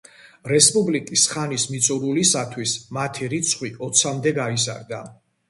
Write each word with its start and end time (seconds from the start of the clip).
რესპუბლიკის 0.51 1.25
ხანის 1.33 1.65
მიწურულისათვის 1.73 2.73
მათი 2.99 3.31
რიცხვი 3.35 3.71
ოცამდე 3.91 4.35
გაიზარდა. 4.41 5.05